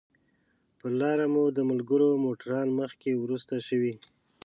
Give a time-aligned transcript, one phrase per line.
[0.79, 3.95] پر لاره مو د ملګرو موټران مخکې وروسته شوي.